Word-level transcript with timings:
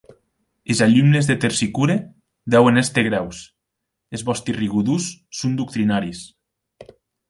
Es 0.73 0.79
alumnes 0.85 1.27
de 1.31 1.35
Tersicore 1.43 1.99
deuen 2.57 2.83
èster 2.83 3.05
grèus, 3.11 3.45
es 4.19 4.27
vòsti 4.31 4.59
rigodons 4.61 5.15
son 5.43 5.57
doctrinaris. 5.65 6.29